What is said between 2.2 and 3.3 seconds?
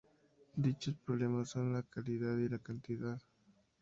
y la cantidad